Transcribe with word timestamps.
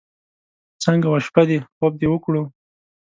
څنګه 0.83 1.07
وه 1.09 1.19
شپه 1.25 1.43
دې؟ 1.49 1.57
خوب 1.75 1.93
دې 1.99 2.07
وکړو. 2.09 2.43